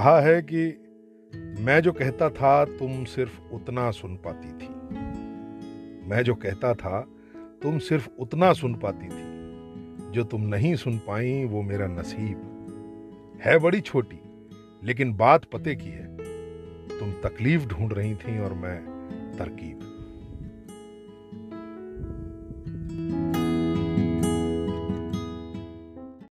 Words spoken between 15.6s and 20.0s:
की है। तुम तकलीफ़ ढूंढ रही थी और मैं तरकीब